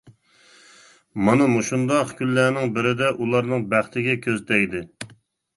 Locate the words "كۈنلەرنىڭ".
2.21-2.73